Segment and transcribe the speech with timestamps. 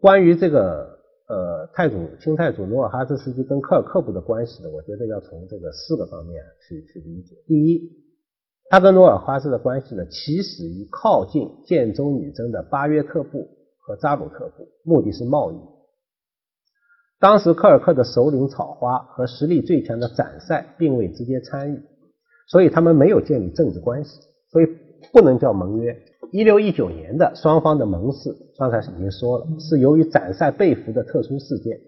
[0.00, 7.36] 关于这个呃太祖清太祖努尔哈赤时期跟科尔克部的关系呢，我觉得要从这个四个方面去去理解。
[7.46, 7.92] 第一，
[8.70, 13.46] 他跟努尔哈赤的关系呢，起始于靠近建州女真的巴约特部
[13.78, 15.56] 和扎鲁特部，目的是贸易。
[17.18, 21.82] 当时科尔克的首领草花和实力最强的展赛并未直接参与，
[22.48, 24.18] 所以他们没有建立政治关系，
[24.50, 24.66] 所以
[25.12, 25.94] 不能叫盟约。
[26.32, 31.80] 一六一九年的双方的盟誓，刚才已经说了，是由于斩赛被俘的特殊事件。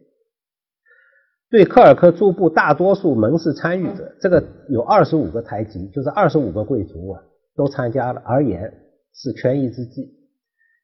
[1.49, 7.23] 对科尔克驻部大多数盟誓参与者，这个有二十五个台籍，就是二十五个贵族啊，
[7.55, 8.73] 都参加了而言，
[9.15, 10.13] 是权宜之计。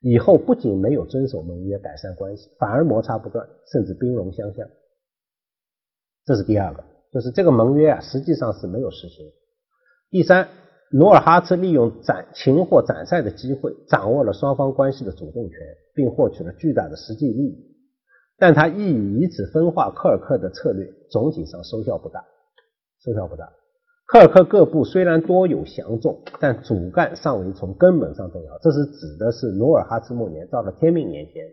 [0.00, 4.68] 以后不仅没有遵守盟约改善关系，反而摩擦不断，甚至兵戎相向。
[6.24, 9.26] 这是第二个，就是这个盟约啊，实际上是没有实行。
[10.10, 10.48] 第三。
[10.90, 15.58] 努尔哈赤利用斩擒获斩赛的机会，掌握了双方关系的主动权，
[15.94, 17.64] 并获取了巨大的实际利益。
[18.38, 22.24] 但他意以以此分化科尔克的策略，总体上收效不大。
[23.04, 23.52] 收效不大。
[24.06, 28.58] 科尔克各部虽然多有降众，但主干尚未从根本上动摇。
[28.62, 31.44] 这是指的是努尔哈赤末年到了天命年间。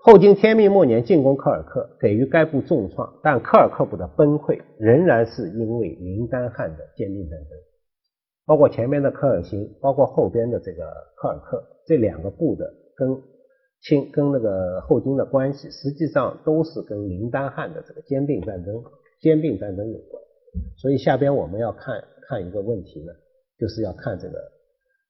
[0.00, 7.48] 后经天命末年进攻科尔克，给予该部重创，但科尔克部的崩溃仍然是因为林丹汗的兼并战争。
[8.46, 10.84] 包括前面的科尔沁，包括后边的这个
[11.16, 13.22] 科尔克，这两个部的跟
[13.80, 18.82] 清跟那个后金的关系，实际上都是跟林丹汗的这个兼并战争、
[19.20, 20.22] 兼并战争有关。
[20.76, 23.12] 所以下边我们要看看一个问题呢，
[23.58, 24.38] 就是要看这个。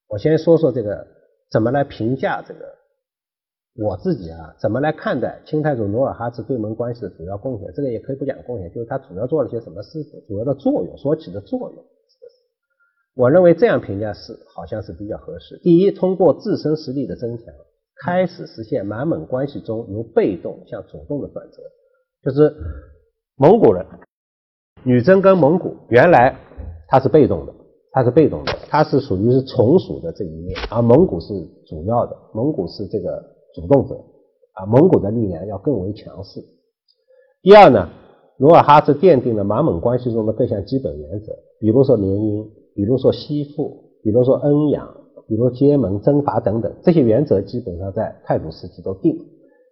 [0.08, 1.06] 我先说说这个
[1.50, 2.81] 怎么来评价这个。
[3.74, 7.72] 我自己啊，怎么来看待清太祖努尔哈赤对盟关系的主要贡献？
[7.74, 11.84] 这个也可以不讲贡献，就是他主要做了些什么事情，主要的作用所起的作用。
[13.14, 15.58] 我认为这样评价是好像是比较合适。
[15.62, 17.46] 第一，通过自身实力的增强，
[18.04, 21.62] 开始实现满蒙关系中由被动向主动的转折。
[22.22, 22.54] 就是
[23.36, 23.86] 蒙古人，
[24.84, 26.36] 女真跟蒙古原来
[26.88, 27.54] 它是被动的，
[27.90, 31.32] 它是被动的，它是属于是从属的这一面，而蒙古是
[31.66, 33.31] 主要的，蒙古是这个。
[33.54, 33.94] 主动者
[34.54, 36.42] 啊，蒙古的力量要更为强势。
[37.42, 37.88] 第二呢，
[38.38, 44.88] 努尔哈赤奠定了满蒙关系中的各项基本原则，比如说联姻，比如说息附，比如说恩养，
[45.26, 49.16] 比如结盟、征伐等等，这些原则基本上在太祖时期都定。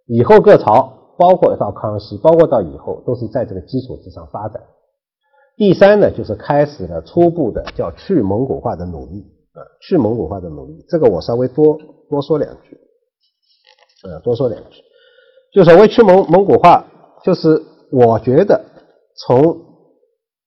[0.07, 4.61] 以后各朝，包括到康熙，包括到以后，都是在这个基础之上发展。
[5.55, 9.21] 第三呢，就是开始了初步的叫去蒙古化的努力
[9.53, 11.77] 啊，去蒙古化的努力，这个我稍微多
[12.09, 12.77] 多说两句。
[14.03, 14.81] 呃，多说两句，
[15.53, 16.85] 就所谓去蒙蒙古化，
[17.23, 18.63] 就是我觉得
[19.15, 19.59] 从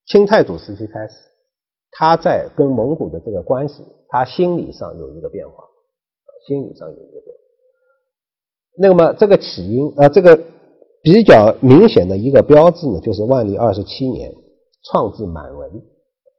[0.07, 1.15] 清太祖时期开始，
[1.93, 5.65] 他在跟蒙古的这个关系，他心理上有一个变化，
[6.47, 7.43] 心理上有一个变化。
[8.77, 10.37] 那么这个起因，呃，这个
[11.03, 14.35] 比较明显的一个标志呢，就是万历二十七年
[14.91, 15.71] 创制满文。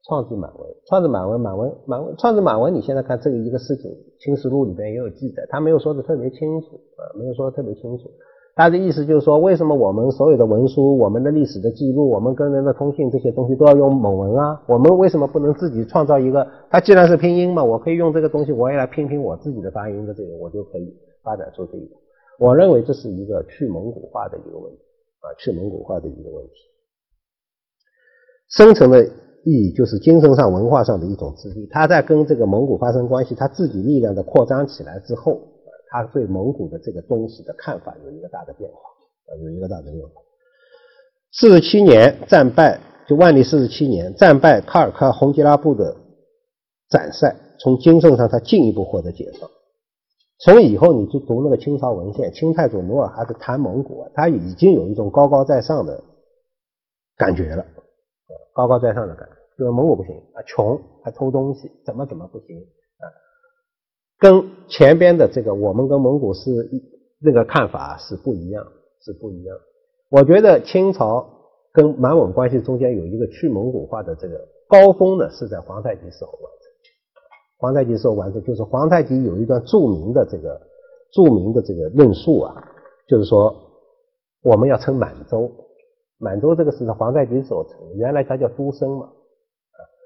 [0.08, 2.74] 创制满文，创制满文，满文，满文，创制满文。
[2.74, 3.92] 你现在看这个一个事情，
[4.24, 6.68] 《清史录》里边也有记载，他没有说的特别清楚
[6.98, 8.04] 啊，没有说的特别清楚。
[8.56, 14.64] 他的意思就是说，为什么我们所有的文书、我们的历史的记录、我们跟人的通信这些东西都要用蒙文啊？
[14.68, 16.48] 我们为什么不能自己创造一个？
[16.70, 21.86] 它既然是拼音嘛，我可以用这个东西，我也来拼拼我自己的发音的这个，我就可以发展出这个。
[22.40, 24.80] 我认为这是一个去蒙古化的一个问题
[25.20, 26.54] 啊，去蒙古化的一个问题，
[28.52, 29.25] 深层的。
[29.46, 31.68] 意义就是精神上、文化上的一种自立。
[31.68, 35.40] 他在跟这个蒙古发生关系，他自己力量的扩张起来之后，
[35.92, 38.80] 他对蒙古的这个东西的看法有一个大的变化，
[39.44, 40.10] 有一个大的变化。
[41.32, 45.96] 四十七年战败，就万历四十七年战败卡尔喀洪吉拉部的
[46.90, 49.48] 斩赛，从精神上他进一步获得解放。
[50.40, 56.04] 从以后你去读那个清朝文献，清太祖努尔哈赤谈蒙古，他已经有一种高高在上的
[57.16, 57.64] 感觉了。
[58.54, 63.06] 高高在上的感觉，就是蒙古不行啊，穷还偷东西，怎么怎么不行啊？
[64.20, 66.70] 跟前边的这个我们跟蒙古是
[67.20, 68.66] 那个看法是不一样，
[69.02, 69.58] 是不一样。
[70.10, 71.26] 我觉得清朝
[71.74, 76.72] 跟满蒙关系中间有一个去蒙古化的这个高峰呢，是在皇太极时候完成。
[77.58, 80.62] 皇太极时候完成，就是皇太极有一段著名的这个
[81.12, 82.54] 著名的这个论述啊，
[83.08, 83.56] 就是说
[84.44, 85.50] 我们要称满洲。
[86.18, 89.10] 满洲这个是在皇太极所成，原来它叫都生嘛。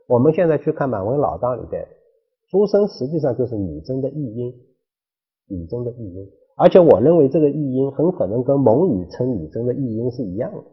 [0.10, 1.88] 我们现在去看满文老档里边，
[2.50, 4.54] 诸生实际上就是女真的译音，
[5.48, 6.28] 女真的译音。
[6.58, 10.64] 而且我认为这个译音很可能跟蒙语称女真的译音是一样的，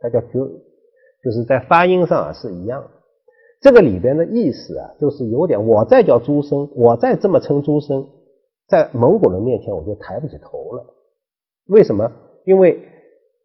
[0.00, 0.44] 它叫就
[1.22, 2.90] 就是在发音上啊是一样的。
[3.60, 8.08] 这个里边的意思啊，就是有点我再叫诸生，我再这么称诸生，
[8.66, 10.84] 在蒙古人面前我就抬不起头了。
[11.68, 12.10] 为什么？
[12.44, 12.82] 因为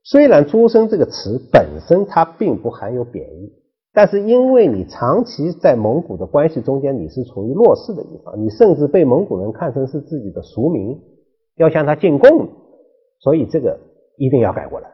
[0.01, 3.53] 虽然“诸生”这个词本身它并不含有贬义，
[3.93, 10.99] 但是因为你长期在蒙古的关系中间，你是处于弱势的一方，你甚至被蒙古人看成是自己的俗民，
[11.57, 12.49] 要向他进贡，
[13.19, 13.79] 所以这个
[14.17, 14.89] 一定要改过来。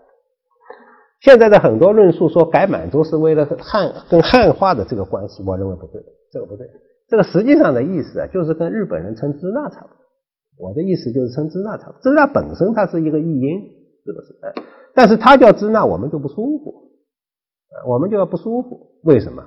[1.22, 6.68] 现在的很多论述说改满洲是为了汉跟汉化的这个关系，我认为不对，这个不对。
[7.08, 9.96] 这个实际上的意思啊，就是跟日本人称支那差不多。
[10.70, 13.60] 我的意思就是称支那差不多，支那本身它是一个译音，
[14.06, 14.38] 是不是？
[14.44, 14.54] 哎，
[14.94, 16.89] 但是它叫支那，我们就不舒服，
[17.88, 18.88] 我们就要不舒服。
[19.04, 19.44] 为什么？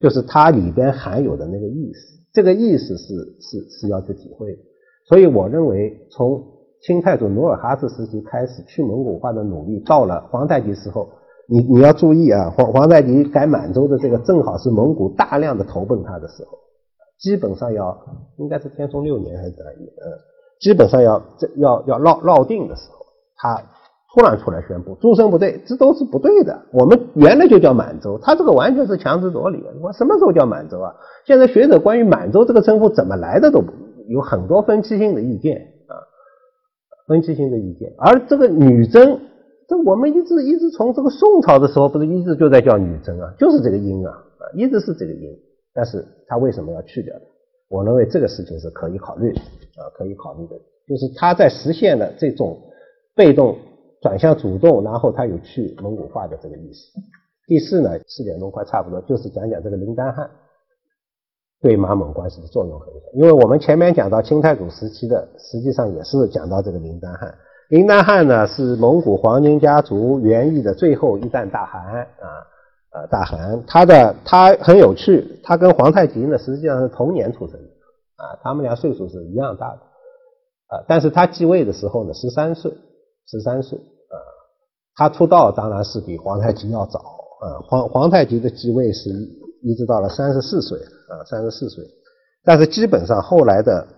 [0.00, 4.58] 就是它里边含有的那个意思，这个意思是是是要去体会的。
[5.06, 6.52] 所以我认为从。
[6.86, 11.08] 清太祖努尔哈赤时期开始去蒙古化的努力，到了皇太极时候，
[11.48, 16.58] 你你要注意啊，皇皇太极改满洲的这个正好是蒙古大量的投奔他的时候，
[17.18, 17.98] 基本上要
[18.36, 19.88] 应该是天聪六年还是哪一年？
[19.96, 20.12] 呃，
[20.60, 23.06] 基本上要这要要绕绕定的时候，
[23.36, 23.54] 他
[24.14, 26.56] 突然出来宣布，诸生不对，这都是不对的。
[26.70, 29.60] 我们原来就叫满洲，他这个完全是强词夺理。
[29.82, 30.94] 我什么时候叫满洲啊？
[31.26, 33.72] 现在学者关于满洲这个称呼怎么来的都不
[34.06, 35.56] 有很多分歧性的意见
[35.88, 35.98] 啊。
[37.08, 39.18] 分歧性的意见，而这个女真，
[39.68, 45.28] 这我们一直一直从这个宋朝的时候，不是一直就在叫女真啊，就是这个音啊，啊，一直是这个音。
[45.74, 47.22] 但是他为什么要去掉呢？
[47.68, 49.40] 我认为这个事情是可以考虑的
[49.82, 50.54] 啊，可以考虑的，
[50.86, 52.56] 就是他在实现了这种
[53.16, 53.56] 被动
[54.04, 56.92] 转向主动，然后他有去蒙古化的这个意思。
[57.46, 60.28] 第四呢，四点钟快差不多，就是讲讲这个林丹汗。
[61.62, 67.34] 对马蒙关系的作用很小，因为我们前面讲到清太祖时期的，实际上也是讲到这个林丹汗。
[67.70, 72.28] 林丹汗呢是蒙古黄金家族元裔的最后一代大汗啊，
[72.92, 73.64] 呃大汗。
[73.66, 77.68] 他的他很有趣，他跟皇太极呢实际上是同年出生的
[78.16, 79.80] 啊，他们俩岁数是一样大的
[80.66, 80.84] 啊。
[80.86, 82.70] 但是他继位的时候呢十三岁，
[83.26, 83.80] 十三岁，
[84.96, 87.60] 他出道当然是比皇太极要早啊。
[87.68, 89.10] 皇皇太极的继位是。
[89.66, 91.82] 一直到了三十四岁啊，三十四岁，
[92.44, 93.88] 但是基本上后来的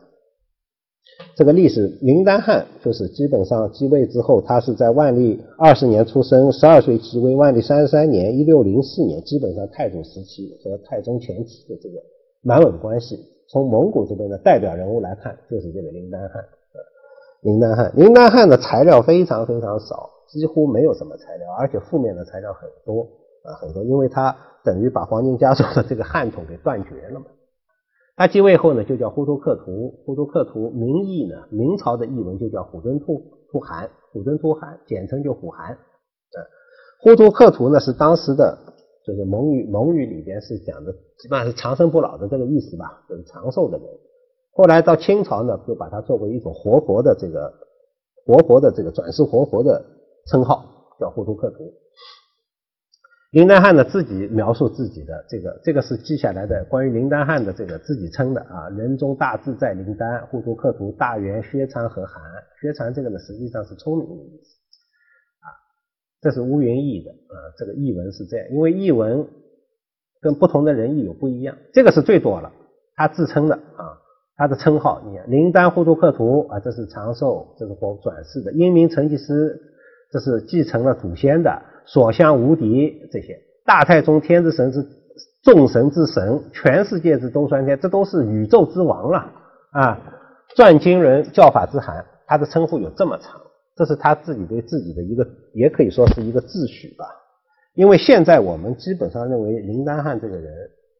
[1.34, 12.00] 这个历史，林丹汗就是基本上继位之后，他是在万历二十年出生，十二岁继位，万历三十三年（一六零四年），基本上太祖时期和太宗前期的这个
[12.42, 13.18] 满蒙关系，
[13.50, 16.44] 从蒙古这边的代表人物来看，就是这个林丹汗。
[17.46, 23.06] 林丹汗，林丹汗的材料非常非常少，几乎没有什么材料，而且负面的材料很多
[23.46, 24.36] 啊，很多，因为他。
[24.66, 27.26] 等于把黄金家族的这个汉统给断绝了嘛？
[28.16, 33.22] 他继位后呢，就叫呼图克图，呼图克图名义呢，明朝的译文就叫虎敦兔
[33.52, 35.68] 兔汗，虎敦兔汗，简称就虎汗。
[35.68, 36.42] 呃，
[37.00, 38.58] 呼图克图呢是当时的，
[39.06, 43.86] 就是蒙语蒙语里边是讲的，基本上是长生不老的这个意思吧，就是长寿的人。
[44.56, 47.52] 后来到清朝呢，就把它作为一种活佛的这个
[48.24, 49.84] 活佛的这个转世活佛的
[50.28, 50.64] 称号，
[50.98, 51.74] 叫呼图克图。
[53.32, 62.22] 林丹汗呢自己描述自己的这个，这个是记下来的关于林丹汗的这个自己称的啊，人中大志在林丹，呼图克图大元薛长和汗。
[62.58, 64.56] 薛长这个呢实际上是聪明的意思
[65.40, 65.52] 啊，
[66.22, 69.28] 这是乌云译的啊，这个译文是这样，因为译文
[70.22, 72.50] 跟不同的人译有不一样，这个是最多了，
[72.94, 74.00] 他自称的啊，
[74.36, 79.58] 他的称号，你看林丹呼图克图啊，这是长寿，这是转世的，英明成吉思，
[80.10, 81.62] 这是继承了祖先的。
[81.86, 84.84] 所向无敌，这些大太宗天之神是
[85.44, 89.32] 众神之神，全世界之东山天，这都是宇宙之王了
[89.70, 89.98] 啊！
[90.56, 93.40] 转经人教法之寒，他的称呼有这么长，
[93.76, 97.06] 这是他自己对自己的一个，也可以说是一个自诩吧。
[97.74, 100.52] 因为现在我们基本上认为林丹汗这个人，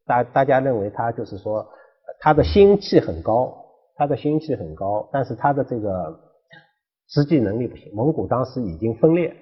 [0.05, 1.67] 大大家认为他就是说
[2.19, 3.55] 他的心气很高，
[3.95, 6.19] 他的心气很高，但是他的这个
[7.09, 7.91] 实际能力不行。
[7.93, 9.35] 蒙古当时已经分裂。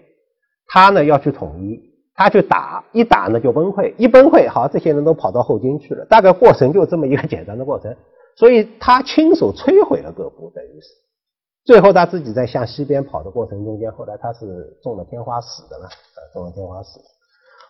[0.68, 1.80] 他呢要去统一，
[2.16, 7.96] 他去打，一打呢就崩溃，一崩溃，好，这些人都跑到后金去了，大概过程就这么一个简单的过程，
[8.36, 10.88] 所以他亲手摧毁了各部，等于是，
[11.66, 17.00] 最后他自己在向西边跑的过程中间，后来他是中了天花死的了，啊，中了天花死。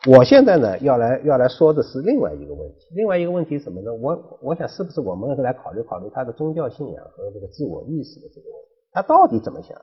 [0.08, 3.92] 我现在呢要来要来说的是另外一个问题，另外一个问题什么呢？
[3.94, 9.76] 我我想是不是我们来考虑考虑他的宗教信仰和这个自我意识的这个问题，他到底怎么想？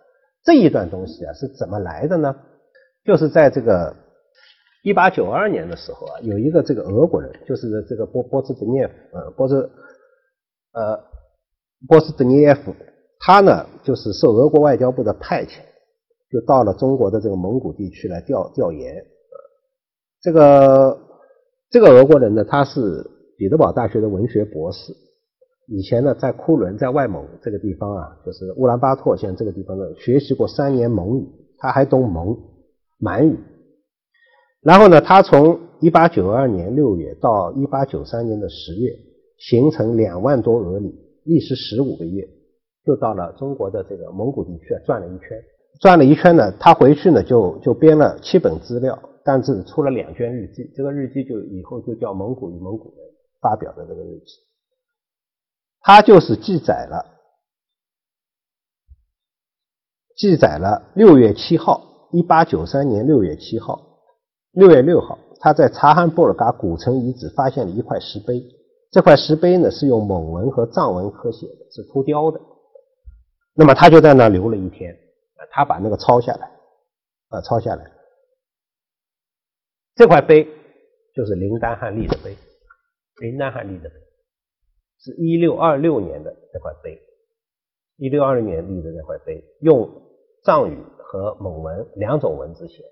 [0.45, 2.37] 这一段东西啊是怎么来的呢？
[3.05, 3.97] 就是在这个
[4.85, 9.71] 一八九二年的时候啊，有一个这个俄国人，就是这个波波斯德涅夫，呃，波斯
[10.73, 11.01] 呃
[11.89, 12.73] 波斯德涅夫，
[13.19, 15.59] 他呢就是受俄国外交部的派遣，
[16.31, 19.05] 就到了中国的这个蒙古地区来调调研。
[20.23, 20.99] 这个
[21.71, 23.05] 这个俄国人呢，他是
[23.37, 24.93] 彼得堡大学的文学博士，
[25.67, 32.39] 以前呢，在库伦，在外蒙这个地方啊，就是乌兰巴托现在这个地方呢，学习过三年蒙语，他还懂蒙
[32.99, 33.37] 满语。
[34.61, 38.93] 然后呢，他从一八九二年六月到一八九三年的十月，
[39.39, 42.29] 行程两万多俄里，历时十五个月，
[42.87, 45.29] 就到了中国的这个蒙古地区啊，转了一圈。
[45.81, 50.71] 转了一圈呢，他回去呢，就就编了七本资料，但是出了两卷日记。
[50.75, 53.07] 这个日记就以后就叫《蒙古与蒙古人》
[53.41, 54.33] 发表的这个日记。
[55.81, 57.05] 他就是记载了，
[60.17, 63.99] 记载了六月七号，一八九三年六月七号，
[64.53, 68.41] 六月六号，他在察罕布尔嘎古城遗址发现了一块石碑。
[68.93, 72.41] 这块石碑呢是用蒙文和藏文刻写的，是涂雕的。
[73.55, 74.97] 那么他就在那留了一天，
[75.51, 76.47] 他把那个抄下来，
[77.29, 77.91] 啊，抄下来。
[79.95, 80.49] 这块碑
[81.15, 82.37] 就是林丹汗立的碑，
[83.21, 83.95] 林丹汗立的碑。
[85.05, 86.97] 是一六二六年的这块碑，
[87.97, 89.91] 一六二六年立的这块碑，用
[90.45, 92.89] 藏语和蒙文两种文字写的。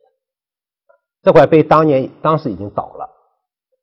[1.23, 3.09] 这块碑当年当时已经倒了，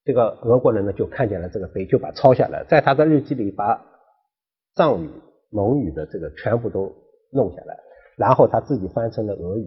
[0.03, 3.81] 这个俄国人呢就看见了这个碑，就把抄下来，在他的日记里把
[4.75, 5.09] 藏语、
[5.49, 6.93] 蒙语的这个全部都
[7.31, 7.79] 弄下来，
[8.17, 9.65] 然后他自己翻成了俄语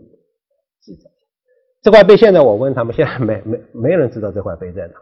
[0.82, 1.10] 记载。
[1.82, 4.94] 这块碑现在我问他们，现在没没没人知道这块碑在哪，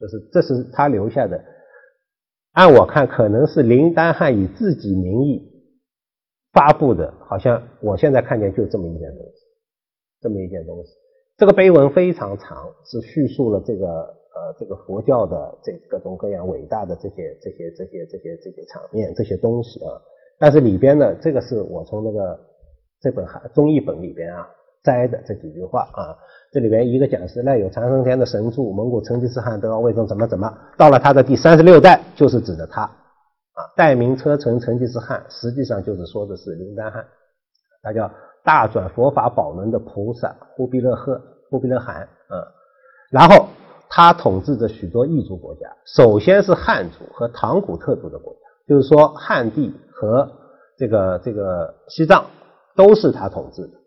[0.00, 1.40] 就是这是他留下的。
[2.52, 5.48] 按我看，可能是林丹汉以自己名义
[6.52, 9.32] 发布的，好像我现在看见就这么一件东西，
[10.20, 10.90] 这么一件东西。
[11.36, 19.92] 这个碑文非常长，是叙述了这个呃这个佛教的这各种各样伟大的这些这些这些这些这些场面这些东西啊。
[20.40, 22.40] 但是里边呢，这个是我从那个
[23.00, 24.48] 这本汉中译本里边啊。
[24.82, 26.16] 摘的这几句话啊，
[26.52, 37.04] 这里边一个讲是赖有长生天的神助，蒙古成吉思汗得到魏征怎么怎么，到了他的第三十六代就是指的他啊，代名车臣成吉思汗，实际上就是说的是林丹汗，
[37.82, 38.10] 他叫
[38.44, 41.20] 大转佛法宝轮的菩萨忽必勒赫
[41.50, 42.46] 忽必勒汗啊，
[43.10, 43.48] 然后
[43.90, 50.30] 他统治着许多异族国家，首先是汉族和唐古特族的国家，就是说汉地和
[50.76, 52.26] 这个这个西藏
[52.76, 53.77] 都是他统治的。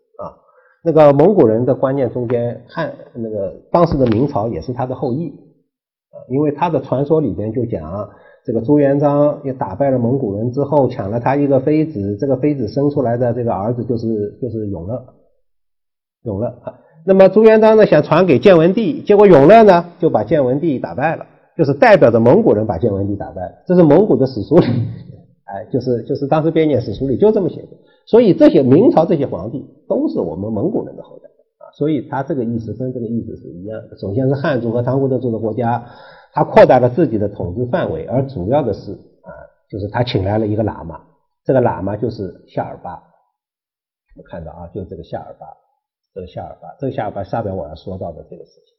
[0.84, 5.32] 那个蒙古人的观念中间，汉那个当时的明朝也是他的后裔，
[6.28, 8.10] 因为他的传说里边就讲，
[8.44, 15.04] 这个朱元璋也打败了蒙古人之后，抢了他一个妃子，这个妃子生出来的这个儿子就是就是永乐，
[16.24, 16.74] 永乐啊。
[17.06, 24.66] 那么朱元璋呢想传给建文帝，结果永乐呢就把建文帝打败了，就是代表着蒙古人把建文帝打败了，这是蒙古的史书里，
[25.44, 27.68] 哎，就是就是当时编年史书里就这么写的。
[28.06, 31.28] 所以这些明朝这些皇帝都是我们蒙古人的后代
[31.58, 33.96] 啊，所以他这个意思跟这个意思是一样的。
[33.98, 35.86] 首先是汉族和唐古德族的国家，
[36.32, 39.30] 他扩大了自己的统治范围，而主要的是啊，
[39.70, 41.00] 就是他请来了一个喇嘛，
[41.44, 43.02] 这个喇嘛就是夏尔巴。
[44.14, 45.46] 我们看到啊，就这个夏尔巴，
[46.14, 48.74] 这个夏尔巴，这个夏尔巴下边我要说到的这个事情。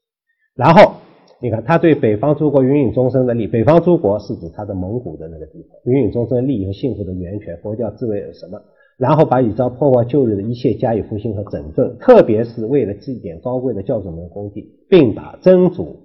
[0.54, 0.94] 然后
[1.40, 8.62] 你看他对北方诸国芸芸终生的利，北方诸国是指他的蒙古的那个地方，芸芸终生利益和幸福的源泉，佛教自为什么？
[9.04, 15.98] 然后把已遭破坏旧日的一切加以复兴和整顿，特别是为了祭奠高贵的教主们的功绩，并把曾祖、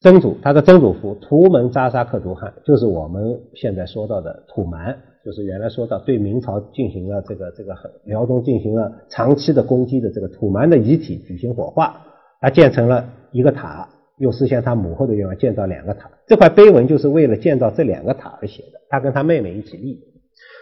[0.00, 7.74] 曾祖他的曾祖父图门扎沙克图汗，就是我们现在说到的土蛮，就是原来说到对明朝进行了这个这个
[8.06, 12.00] 辽东进行了长期的攻击的这个土蛮的遗体举行火化，
[12.40, 16.10] 他建成了一个塔，又实现他母后的愿望，建造两个塔。
[16.26, 20.11] 这块碑文就是为了建造这两个塔而写的，他跟他妹妹一起立的。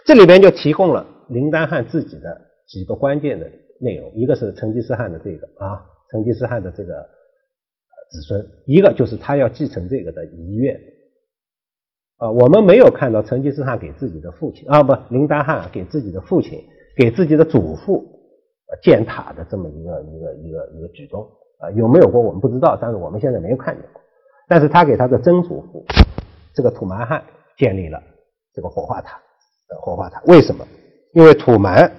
[0.05, 6.93] 这里边就提供了林丹汗自己的几个关键的内容，一个是成吉思汗的这个啊，成吉思汗的这个
[8.09, 10.79] 子孙，一个就是他要继承这个的遗愿
[12.17, 12.29] 啊。
[12.31, 16.59] 我们没有看到成吉思汗给自己的父亲啊，不，林丹汗给自己的父亲、
[16.97, 18.05] 给自己的祖父
[18.81, 21.23] 建塔的这么一个一个一个一个举动
[21.59, 24.01] 啊，有没有过我们不知道，但是我们现在没有看见过。
[24.47, 25.85] 但是他给他的曾祖父
[26.53, 27.23] 这个土蛮汗
[27.57, 28.01] 建立了
[28.53, 29.21] 这个火化塔。
[29.79, 30.67] 火化他为什么？
[31.13, 31.91] 因为土蛮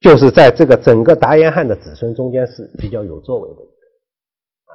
[0.00, 3.56] 就是在这个整个达延汗的子孙中间是比较有作为的
[4.66, 4.72] 啊，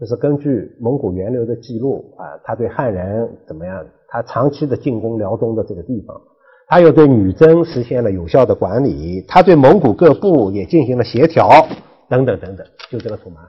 [0.00, 3.86] 就是根据蒙古源流的记录啊，他对汉人怎么样？
[4.08, 6.20] 他长期的进攻辽东的这个地方，
[6.68, 11.48] 他又对女真实现了有效的管理，他对蒙古各部也进行了协调，
[12.08, 13.44] 等等等等，就这个土蛮。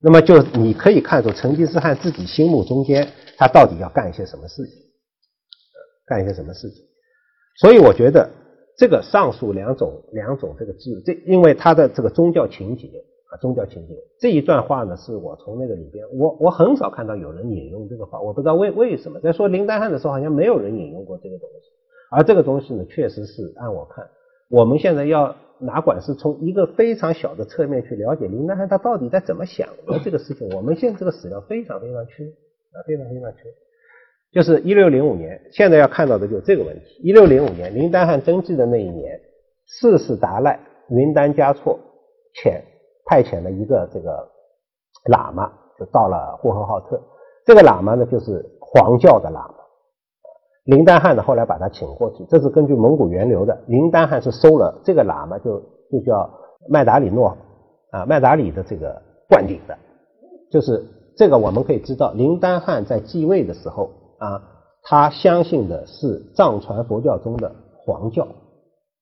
[0.00, 4.74] 那么就你可以看出成吉思汗自己心目中间他到底要干一些什么事情，
[6.06, 6.84] 干一些什么事情。
[7.56, 8.30] 所以我觉得
[8.76, 12.88] 这个上述两种两种这个字，这因为它的这个宗教情节
[13.30, 21.70] 啊，啊，宗教情节这一段话呢，是我从那个里边，我我很少看到有人引用这个话，我不知道为为什么，在说林丹汉的时候，好像没有人引用过这个东西，
[22.10, 24.08] 而这个东西呢，确实是按我看，
[24.50, 33.42] 我们现在要哪管是从一个非常小的侧面去了解林丹汉他到底在怎么想的这个事情，我们现在这个史料非常非常缺啊，非常非常缺。
[34.34, 37.00] 就是一六零五年，现在要看到的就是这个问题。
[37.04, 39.20] 一六零五年，林丹汉登基的那一年，
[39.64, 41.78] 世事达赖云丹嘉措
[42.42, 42.60] 遣
[43.06, 44.28] 派遣了一个这个
[45.08, 47.00] 喇嘛，就到了呼和浩特。
[47.46, 49.54] 这个喇嘛呢，就是黄教的喇嘛。
[50.64, 53.56] 林丹汉呢，后来把他请过去，这是根据蒙古源流的。
[53.68, 55.60] 林丹汉是收了这个喇嘛，就
[55.92, 56.28] 就叫
[56.68, 57.36] 麦达里诺
[57.92, 59.78] 啊，麦达里的这个灌顶的。
[60.50, 60.84] 就是
[61.16, 63.90] 这个，我们可以知道，林丹汉在继位的时候。
[64.18, 64.42] 啊，
[64.82, 68.26] 他相信的是藏传佛教中的黄教，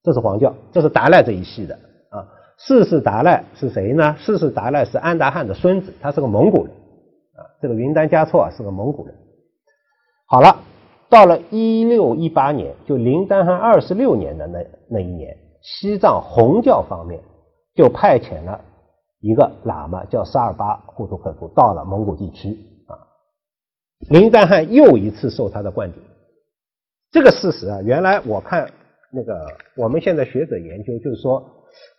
[0.03, 1.75] 这是黄教，这是达赖这一系的
[2.11, 2.27] 啊。
[2.59, 4.15] 世世达赖是谁呢？
[4.19, 6.73] 世世达赖是安达汗的孙子，他是个蒙古人
[7.37, 7.43] 啊。
[7.61, 9.15] 这个云丹嘉措啊是个蒙古人。
[10.27, 10.57] 好了，
[11.09, 17.21] 到了一六一八年，就林丹汗二十六年的那那一年，西藏红教方面
[17.75, 18.61] 就派遣了
[19.21, 22.57] 一个喇嘛叫沙尔巴呼图克图到了蒙古地区。
[24.09, 26.03] 林丹汗又一次受他的灌顶，
[27.11, 28.71] 这个事实啊，原来我看
[29.13, 31.43] 那个我们现在学者研究，就是说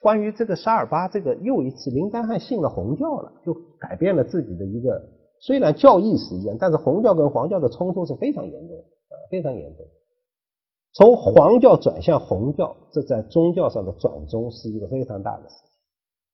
[0.02, 5.02] 关于这个沙尔巴这个又一次林丹汗信了红教了，就改变了自己的一个
[5.40, 9.86] 虽然教义是一样，但是红教跟黄教的冲突是非常严重啊，非常严重。
[10.94, 15.56] 从黄教转向红教，这在宗教上的转宗是一个非常大的事。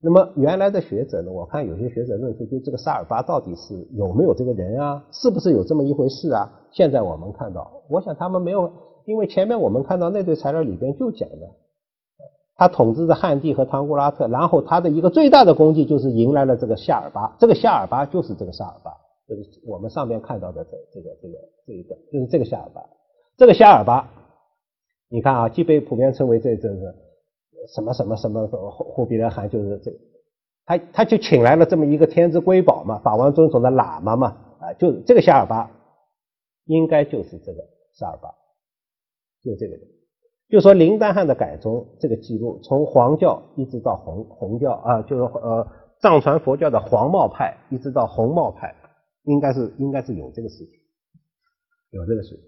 [0.02, 1.30] 那么原来的学者呢？
[1.30, 5.06] 我看有些学者论述，就这个沙尔巴到底是有没有这个人啊？
[5.12, 6.50] 是不是有这么一回事啊？
[6.72, 8.72] 现在我们看到，我想他们没有，
[9.04, 11.52] 因为前面我们看到那堆材料里边就讲的，
[12.56, 18.94] 他统治着汉地和唐古拉特，然后他的一个最大的功绩就是迎来了这个夏尔巴，这个夏尔巴就是这个沙尔巴，
[19.28, 21.34] 就是我们上面看到的这这个这个
[21.68, 22.82] 这一个，就是这个夏尔巴，
[23.36, 24.10] 这个夏尔巴，
[25.10, 26.96] 你看啊，既被普遍称为这这个。
[27.68, 29.98] 什么什么什么忽忽必烈汗就是这个，
[30.66, 34.28] 他他就请来了这么一个天之瑰宝嘛，法王尊崇的喇嘛嘛，
[34.60, 35.70] 啊，就这个夏尔巴，
[36.66, 37.60] 应该就是这个
[37.94, 38.30] 夏尔巴，
[39.44, 39.82] 就这个人，
[40.50, 45.68] 就说林丹汗的改宗这个记录，从黄教一直到红红教啊，就是呃
[46.00, 48.76] 藏传佛教的黄帽派一直到红帽派，
[49.24, 50.68] 应该是应该是有这个事情，
[51.92, 52.40] 有这个事情。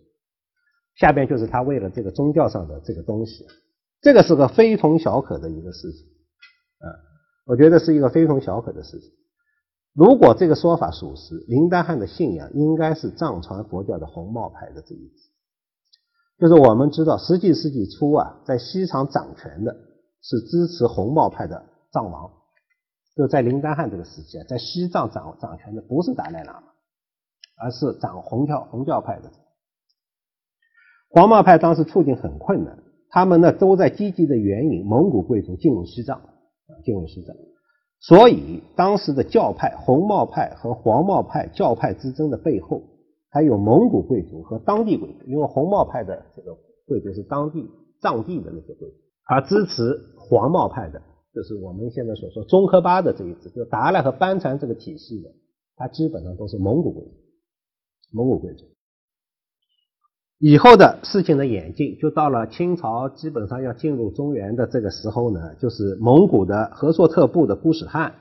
[0.95, 3.45] 下边就是他为了这个宗教上的这个东西。
[4.01, 6.07] 这个是个非同小可的一个事情，
[6.79, 6.89] 啊，
[7.45, 9.11] 我觉得是一个非同小可的事情。
[9.93, 15.29] 如果这个说法属实，林丹汗的信仰应该是藏传佛教的红帽派的这一支。
[16.39, 19.75] 就是我们知道，十几世纪初啊，在西藏掌权的
[20.23, 22.31] 是支持红帽派的藏王，
[23.15, 26.63] 就在林丹汗这个时期啊，在西藏掌掌权的不是达赖喇嘛，
[27.61, 29.31] 而是掌红教红教派的。
[31.09, 32.80] 黄帽派当时处境很困难。
[33.11, 36.21] 他们呢都在积极的援引蒙古贵族进入西藏，
[36.83, 37.35] 进入西藏，
[37.99, 42.81] 所以当时的教派红帽派和黄帽派教派之争的背后，
[43.29, 47.69] 还有蒙古贵族和当地贵族，因为红帽派的这个贵族是当地
[47.99, 48.95] 藏地的那些贵族，
[49.27, 51.01] 而支持黄帽派的，
[51.33, 55.29] 就是我们现在所说中科巴的这一支，就达赖和班禅这个体系的，
[55.75, 57.11] 它基本上都是蒙古贵族，
[58.13, 58.65] 蒙古贵族。
[60.43, 68.11] 以后的事情的演进，就到了清朝基本上要进入中原的这个时候呢，就是蒙古的和硕特部的姑史汗，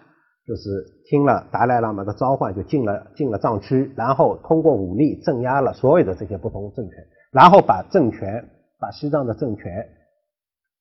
[0.47, 6.97] 就是听了达赖喇嘛的召唤，就进了进了藏区，然后通过武力镇压了所有的这些不同政权，
[7.33, 9.89] 然后把政权把西藏的政权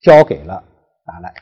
[0.02, 0.62] 交给了
[1.06, 1.34] 达赖。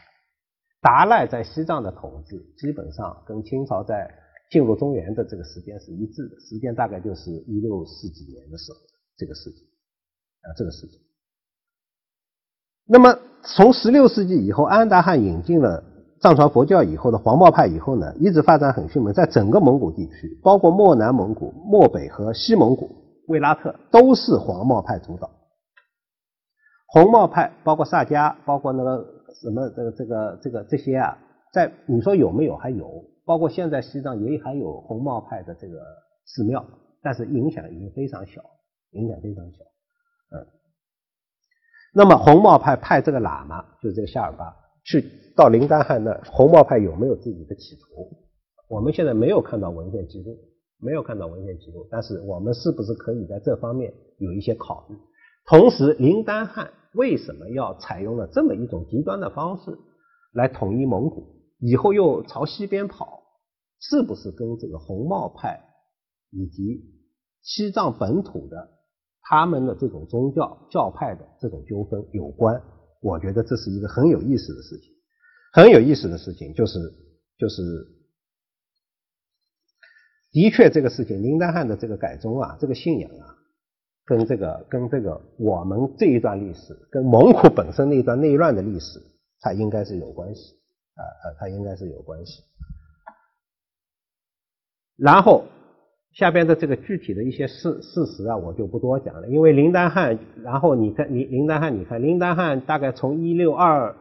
[0.79, 4.07] 达赖在西藏的统治基本上跟清朝在
[4.51, 8.77] 进入中原的这个时间是一致的，时间大概就是一六四几年的时候
[9.17, 9.65] 这个事情。
[10.47, 10.99] 啊，这个事情。
[12.85, 15.83] 那么，从十六世纪以后，安达汗引进了
[16.21, 22.89] 藏传佛教以后的黄帽派以后呢，一直发展很迅猛，在整个蒙古地区，包括漠南蒙古、漠北和西蒙古、
[23.27, 25.29] 卫拉特，都是黄帽派主导。
[26.87, 29.05] 红帽派，包括萨迦，包括那个
[29.41, 31.17] 什么这个这个这个这些啊，
[31.51, 32.55] 在你说有没有？
[32.55, 35.77] 还有，包括现在西藏也还有红帽派的这个
[36.25, 36.65] 寺庙，
[37.03, 38.41] 但是影响已经非常小，
[38.91, 39.57] 影响非常小。
[40.31, 40.45] 嗯，
[41.93, 45.03] 那么红帽派派这个喇嘛，就是这个夏尔巴，去
[45.35, 48.09] 到林丹汗那，红帽派有没有自己的企图？
[48.67, 50.37] 我们现在没有看到文献记录，
[50.79, 54.97] 没有看到文献记录，但是我们是不是可以在这方面有一些考虑？
[55.45, 59.77] 同时，林丹汗为什么要采用了这么一种极端的方式
[60.33, 61.37] 来统一蒙古？
[61.59, 63.23] 以后又朝西边跑，
[63.79, 65.61] 是不是跟这个红帽派
[66.31, 66.83] 以及
[67.41, 68.69] 西藏本土的
[69.29, 72.61] 他们的这种宗教教派的这种纠纷有关？
[73.01, 74.93] 我觉得这是一个很有意思的事情，
[75.51, 76.79] 很有意思的事情就是
[77.37, 77.61] 就是，
[80.31, 83.35] 的确这个事情，林丹汉的这个改宗啊，这个信仰啊，
[84.05, 88.99] 跟这个跟这个我们这一段历史，跟蒙古本身那一段内乱的历史，
[89.41, 90.53] 它应该是有关系
[90.95, 92.43] 啊啊，它应该是有关系。
[94.95, 95.43] 然后。
[96.17, 103.95] 下边的这个具体的一些事事实啊，我就不多讲了，因为林丹汉，然后你看林林丹汉，你看林丹汉大概从一六二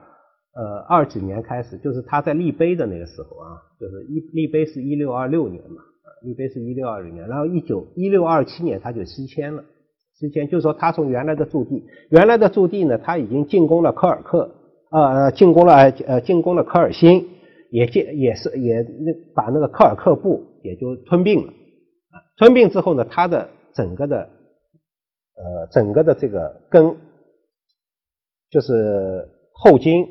[0.54, 5.82] 呃二几年开始，就是他在立碑的那个时候啊，就是一立碑是一六二六年嘛，
[6.22, 9.62] 立碑是一六二六年，然后一九一六二七年他就西迁了，
[10.14, 14.54] 西迁就是说他从原来的驻地，原来的驻地呢他已经进攻了科尔克，
[14.90, 15.74] 呃进攻了
[16.06, 17.26] 呃进攻了科尔沁，
[17.70, 21.52] 也进也是也那把那个科尔克部也就吞并了。
[22.36, 24.28] 吞并之后呢，它的整个的
[25.36, 26.96] 呃整个的这个跟
[28.50, 30.06] 就是后金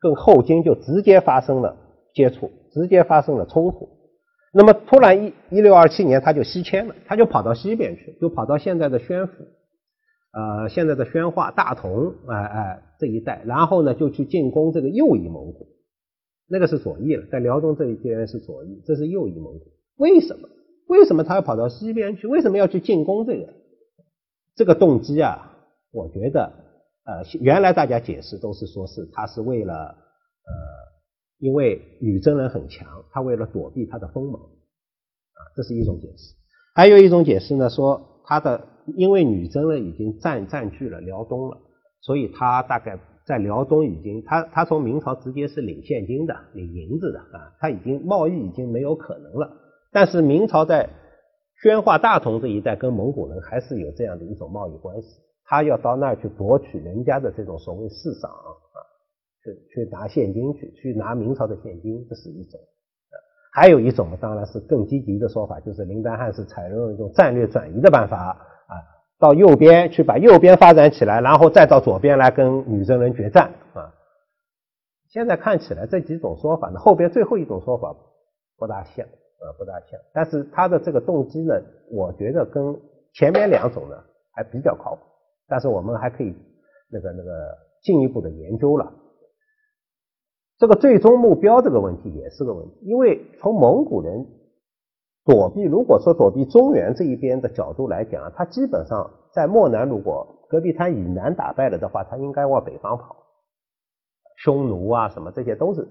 [0.00, 1.76] 跟后金就直接发生了
[2.12, 3.88] 接触，直接发生了冲突。
[4.52, 9.32] 那么突然一一六二七年他就西迁了，他就跑到西边去，就跑到现在的宣府，
[10.32, 15.68] 呃现在的宣化大同哎哎这一带，然后呢就去进攻这个右翼蒙古，
[16.48, 20.48] 那个是左翼了，在辽东这一边是左翼，这是右翼蒙古，为什么？
[20.90, 22.26] 为什么他要跑到西边去？
[22.26, 23.54] 为什么要去进攻这个？
[24.56, 25.56] 这个动机啊，
[25.92, 26.52] 我觉得，
[27.04, 30.52] 呃，原来大家解释都是说是他是为了，呃，
[31.38, 36.34] 因为女真人很强，他为了躲避他的锋芒，啊，这是一种解释。
[36.74, 41.56] 还有一种解释呢，说他的因为女真人已经占占据了辽东了，
[42.00, 49.56] 所以他大概在辽东已经他他从明朝直接是领现金的、领银子的啊，他已经贸易已经没有可能了。
[49.92, 50.88] 但是明朝在
[51.62, 55.08] 宣化、大同这一带跟蒙古人还是有这样的一种贸易关系，
[55.44, 58.48] 他要到那儿去博取人家的这种所谓市赏啊，
[59.42, 62.58] 去去拿现金去，去拿明朝的现金，这是一种。
[63.52, 68.28] 还有一种当然是更积极的说法，就是林丹汉是采用一种战略转移的办法
[68.68, 68.74] 啊，
[69.18, 73.92] 到右边去把右边发展起来，然后再到左边来跟女真人决战啊。
[75.08, 77.92] 现在看起来这几种说法呢，后边最后一种说法
[78.56, 79.04] 不大像。
[79.42, 81.54] 呃，不大像，但是他的这个动机呢，
[81.90, 82.78] 我觉得跟
[83.14, 83.96] 前面两种呢
[84.32, 85.00] 还比较靠谱，
[85.48, 86.36] 但是我们还可以
[86.90, 88.92] 那个那个进一步的研究了。
[90.58, 94.26] 这个最终目标这个问题也是个问题，因为从蒙古人
[95.24, 103.16] 躲避，如果说躲避中原这一边的角度来讲啊，他基本上在漠南，如果戈壁滩以南打败了的话，他应该往北方跑，
[104.36, 105.88] 匈奴啊什么这些都是，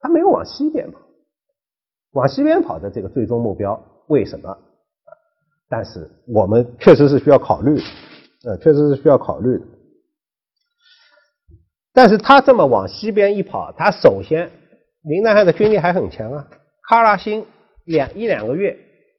[0.00, 1.00] 他没有往西边跑。
[2.18, 4.58] 往西边跑的这个最终目标为什么？
[5.68, 7.78] 但是我们确实是需要考虑，
[8.44, 9.64] 呃，确实是需要考虑的。
[11.92, 14.50] 但是他这么往西边一跑，他首先
[15.02, 16.48] 林丹汗的军力还很强啊，
[16.90, 17.46] 喀拉辛
[17.84, 18.76] 两一两个月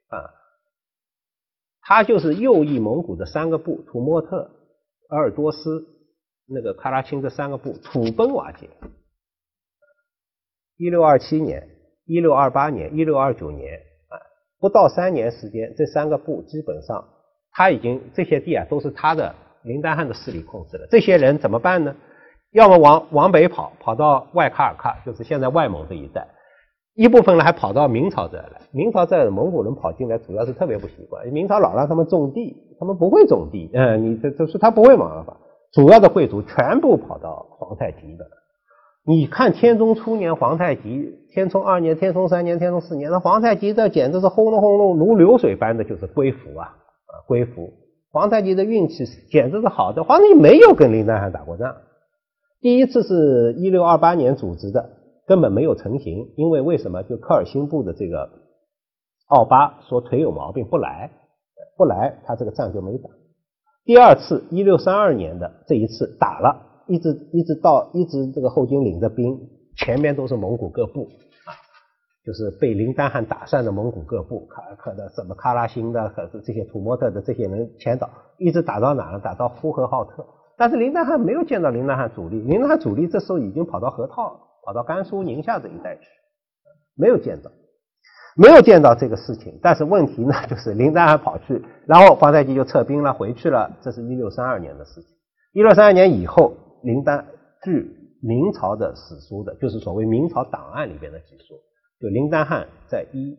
[0.10, 0.20] 啊，
[1.82, 4.52] 他就是右翼蒙古的三个部，土默特、
[5.08, 5.88] 鄂尔多斯、
[6.46, 8.70] 那个喀拉钦这三个部土崩瓦解。
[10.76, 11.79] 一六二七年。
[12.10, 13.76] 一六二八年、一六二九年
[14.10, 14.18] 啊，
[14.60, 17.06] 不到三年时间，这三个部基本上
[17.52, 20.88] 他已经这些地啊都是他的林丹汗的势力控制了。
[20.90, 21.96] 这些人怎么办呢？
[22.52, 26.24] 要么往往北跑，跑到外喀尔喀，就是现在外蒙这一带；
[26.96, 28.62] 一部分呢还跑到明朝这儿来。
[28.72, 31.28] 明朝这儿蒙古人跑进来，主要是特别不习惯。
[31.28, 33.70] 明朝老让他们种地，他们不会种地。
[33.72, 35.24] 嗯，你这这是他不会嘛？
[35.74, 38.26] 主要的贵族全部跑到皇太极的。
[39.10, 46.68] 你看天宗初年皇太极，天聪二年、天聪三年、天聪四年，那皇太极这简直是轰隆轰隆如流水般的就是归服啊
[47.08, 47.74] 啊归服！
[48.12, 51.78] 皇太极的运气简直是好的，皇太极没有跟林丹汗打过仗，
[52.62, 54.88] 第一次是一六二八年组织的，
[55.26, 57.02] 根本没有成型，因为为什么？
[57.02, 58.30] 就科尔沁部的这个
[59.26, 61.10] 奥巴说腿有毛病不来，
[61.76, 63.10] 不来他这个仗就没打。
[63.86, 66.68] 第二次一六三二年的这一次打了。
[66.90, 69.40] 一直一直到一直这个后金领着兵，
[69.78, 71.08] 前面都是蒙古各部
[71.46, 71.54] 啊，
[72.26, 79.20] 就是被林丹汗打散的蒙古各部，喀可的什么喀拉辛的，可是这些土默特的这些人前导，一直打到哪了？
[79.20, 80.26] 打到呼和浩特。
[80.58, 86.02] 但是林丹汗没有见到林丹汗主力，林丹汗主力这时候已经跑到河套，跑到甘肃宁夏这一带去，
[86.96, 87.52] 没有见到，
[88.36, 89.60] 没有见到这个事情。
[89.62, 93.78] 但是问题呢，就是 林丹汗跑去，然后皇太极就撤兵了，回去了。
[93.82, 95.12] 这是一六三二年的事情。
[95.54, 96.54] 一六三二年以后。
[96.82, 97.26] 林丹
[97.64, 101.56] 据明朝的史书的，就是所谓明朝档案里边的记述，
[102.00, 103.38] 就林丹汗在一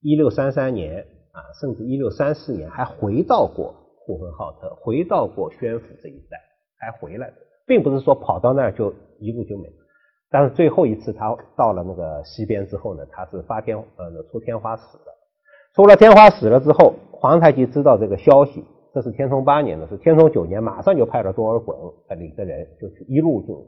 [0.00, 1.00] 一六三三年
[1.32, 3.74] 啊，甚至一六三四年还回到过
[4.04, 6.38] 呼和浩特，回到过宣府这一带，
[6.78, 9.68] 还回来的，并不是说跑到那儿就一路就没。
[10.30, 15.04] 但是最后一次他到了那个西边之后呢，他是发天呃出天花死了。
[15.74, 18.64] 出了天花死了之后，皇太极知道这个消息，
[18.98, 19.96] 这是天聪八年的事。
[19.98, 23.64] 天聪九年，马上就派了多尔衮他领着人就去一路就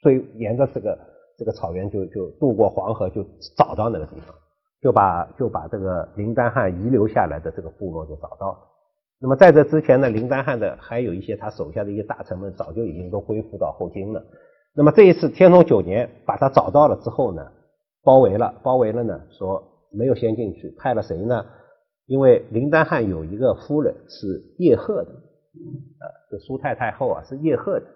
[0.00, 0.98] 追，沿着这个
[1.36, 3.24] 这个草原就就渡过黄河，就
[3.56, 4.34] 找到那个地方，
[4.82, 8.58] 就把就把这个林丹汗遗留下来的这个部落就找到了。
[9.20, 14.20] 那么在这之前呢，林丹汗的还有一些他手下的一些大臣们，早就已经都恢复到后金了。
[14.74, 17.46] 那么这一次天聪九年把他找到了之后呢，
[18.02, 21.46] 包围了，包围了呢，说没有先进去，派了谁呢？
[22.08, 27.86] 因为林丹汗有一个夫人是叶赫的，啊，这苏太太后啊是叶赫的。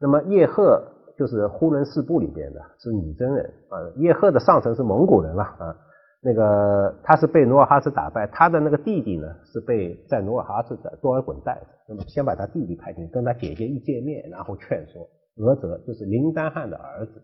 [0.00, 0.82] 那么叶赫
[1.16, 3.78] 就是呼伦四部里边的，是女真人啊。
[3.96, 5.76] 叶赫的上层是蒙古人了啊。
[6.20, 11.66] 那个他是被努尔哈赤打败，他的那个弟弟呢是被在努尔哈赤的多尔衮带着。
[11.88, 15.08] 那么先把他弟弟派进去，跟他姐姐一见面，然后劝说。
[15.36, 17.22] 额泽就是林丹汗的儿子，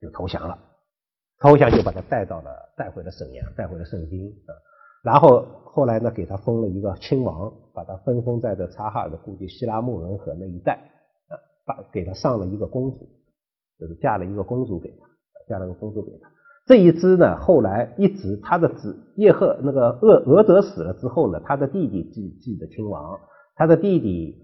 [0.00, 0.58] 就投降了。
[1.38, 4.50] 投降就把他带到了，带回了沈阳，带回了盛京啊。
[5.02, 10.74] 然后后来呢，给他封了一个亲王，把他分封在这察哈尔的故地希拉穆伦河那一带
[11.28, 11.34] 啊，
[11.66, 12.98] 把给他上了一个公主，
[13.78, 15.06] 就是嫁了一个公主给他，
[15.48, 16.30] 嫁了个公主给他。
[16.66, 23.18] 这一支呢，后来一直他的子叶赫那个鄂额泽死了之后呢，他的弟弟继继的亲王，
[23.56, 24.36] 他的弟弟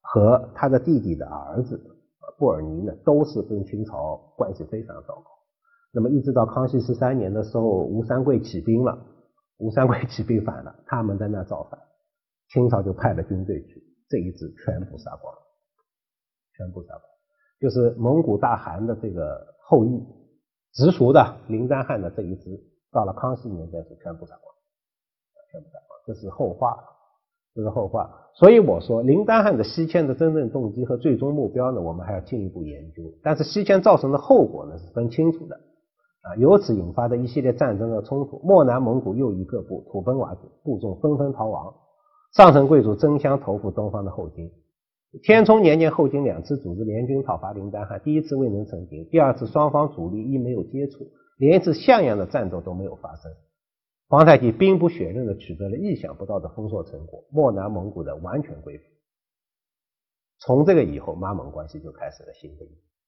[0.00, 1.92] 和他的弟弟的儿子。
[2.38, 5.24] 布尔尼呢，都是跟清朝关系非常糟糕。
[5.90, 8.98] 那么一直到康熙十三年的时候，吴三桂起兵了，
[9.58, 11.80] 吴三桂起兵反了，他们在那造反，
[12.48, 15.34] 清朝就派了军队去，这一支全部杀光，
[16.56, 17.02] 全部杀光。
[17.60, 20.02] 就是蒙古大汗的这个后裔，
[20.72, 22.60] 直属的林丹汗的这一支，
[22.92, 24.54] 到了康熙年间是全部杀光，
[25.50, 26.92] 全部杀光，这是后话。
[27.54, 33.02] 这是后话，所以我说林丹汗的西迁的真正动机和最终目标呢，我们还要进一步研究。
[33.22, 35.58] 但是西迁造成的后果呢是分清楚的
[36.26, 41.72] 啊，由此引发的一系列战争和冲突，漠南蒙古又一个部土崩瓦解，部众纷纷逃亡，
[42.34, 44.50] 上层贵族争相投附东方的后金。
[45.22, 51.06] 天聪年间，后金两次组织联军讨伐林丹汗，第一次未能成行，第二次双方主力一没有接触，
[51.38, 53.30] 连一次像样的战斗都没有发生。
[54.08, 58.84] 皇太极兵不血刃的取得了意想不到的丰硕成果，漠南蒙古的完全归附。
[60.40, 62.66] 从这个以后，马蒙关系就开始了新的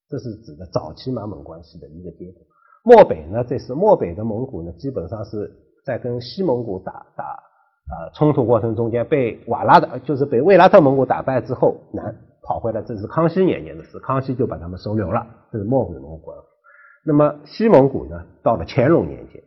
[0.08, 2.46] 这是指的早期马蒙关系的一个阶段。
[2.88, 5.52] 漠北呢，这是漠北的蒙古呢，基本上是
[5.84, 16.32] 在跟西蒙古打打啊冲突过程中间被瓦剌的，就是被卫拉特蒙古打败之后，南跑回来，这是康熙年间的事，康熙就把他们收留了，这是漠北蒙古。
[17.04, 19.42] 那么西蒙古呢，到了乾隆年间。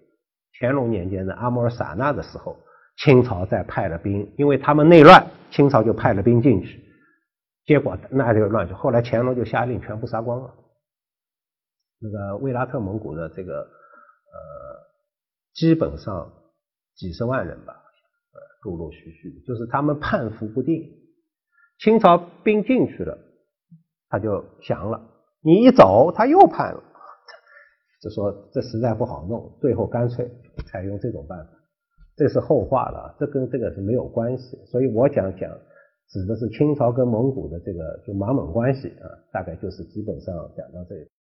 [0.60, 2.56] 乾隆年间的阿穆尔撒那的时候，
[2.97, 6.80] 清朝再派了兵，因为他们内乱，清朝就派了兵进去，
[7.65, 10.54] 结果那就乱，就后来乾隆就下令全部杀光了。
[12.01, 14.39] 那个卫拉特蒙古的这个呃，
[15.53, 16.33] 基本上
[16.95, 20.83] 几十万人吧，呃，陆陆续续就是他们叛服不定，
[21.79, 23.17] 清朝兵进去了，
[24.09, 24.99] 他就降了，
[25.41, 26.83] 你一走他又叛了。
[28.01, 30.27] 就说这实在不好弄，最后干脆
[30.65, 31.51] 采用这种办法，
[32.15, 34.57] 这是后话了，这跟这个是没有关系。
[34.65, 35.55] 所以我讲讲，
[36.09, 41.07] 指的是清朝跟蒙古的这个就马蒙关系啊，大概就是基本上讲到这里。